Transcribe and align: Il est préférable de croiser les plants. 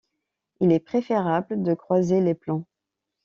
Il 0.61 0.71
est 0.71 0.79
préférable 0.79 1.61
de 1.61 1.75
croiser 1.75 2.21
les 2.21 2.33
plants. 2.33 2.65